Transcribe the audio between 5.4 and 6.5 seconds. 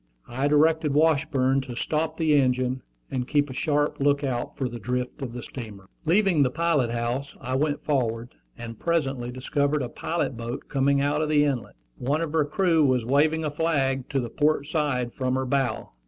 steamer. Leaving the